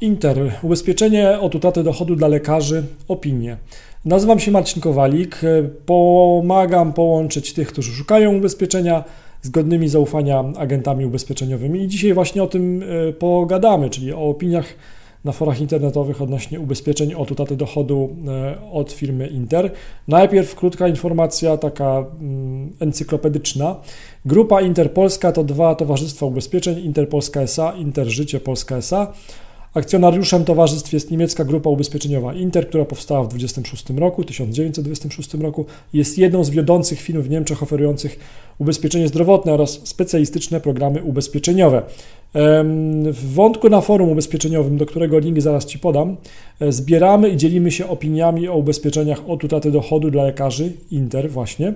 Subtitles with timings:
[0.00, 0.52] Inter.
[0.62, 2.84] Ubezpieczenie od utraty dochodu dla lekarzy.
[3.08, 3.56] Opinie.
[4.04, 5.40] Nazywam się Marcin Kowalik.
[5.86, 9.04] Pomagam połączyć tych, którzy szukają ubezpieczenia
[9.42, 11.82] z godnymi zaufania agentami ubezpieczeniowymi.
[11.82, 14.66] I dzisiaj właśnie o tym e, pogadamy, czyli o opiniach
[15.24, 19.70] na forach internetowych odnośnie ubezpieczeń od utraty dochodu e, od firmy Inter.
[20.08, 23.76] Najpierw krótka informacja, taka mm, encyklopedyczna.
[24.24, 29.12] Grupa Inter Polska to dwa towarzystwa ubezpieczeń: Inter Polska SA, Inter Życie Polska SA.
[29.76, 35.64] Akcjonariuszem towarzystw jest niemiecka grupa ubezpieczeniowa Inter, która powstała w 26 roku, 1926 roku.
[35.92, 38.18] Jest jedną z wiodących firm w Niemczech oferujących
[38.58, 41.82] ubezpieczenie zdrowotne oraz specjalistyczne programy ubezpieczeniowe.
[43.04, 46.16] W wątku na forum ubezpieczeniowym, do którego link zaraz Ci podam,
[46.60, 51.74] e, zbieramy i dzielimy się opiniami o ubezpieczeniach od utraty dochodu dla lekarzy Inter właśnie.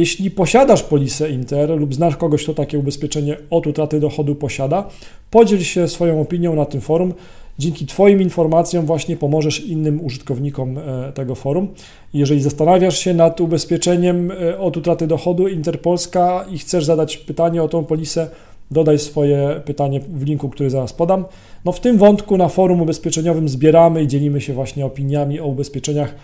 [0.00, 4.88] Jeśli posiadasz polisę Inter lub znasz kogoś, kto takie ubezpieczenie od utraty dochodu posiada,
[5.30, 7.14] podziel się swoją opinią na tym forum.
[7.58, 11.68] Dzięki Twoim informacjom właśnie pomożesz innym użytkownikom e, tego forum.
[12.14, 17.68] Jeżeli zastanawiasz się nad ubezpieczeniem e, od utraty dochodu Interpolska i chcesz zadać pytanie o
[17.68, 18.30] tą polisę,
[18.70, 21.24] dodaj swoje pytanie w linku, który zaraz podam.
[21.64, 26.14] No w tym wątku na forum ubezpieczeniowym zbieramy i dzielimy się właśnie opiniami o ubezpieczeniach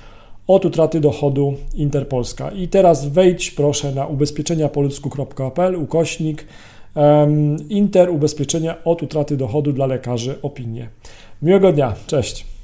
[0.47, 2.51] od utraty dochodu Interpolska.
[2.51, 6.47] I teraz wejdź proszę na ubezpieczeniapoludzku.pl ukośnik
[7.69, 10.89] Inter ubezpieczenia od utraty dochodu dla lekarzy opinie.
[11.43, 12.56] Miłego dnia, cześć.